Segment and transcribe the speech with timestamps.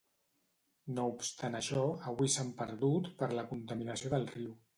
[0.95, 4.51] No obstant això, avui s'han perdut per la contaminació del riu.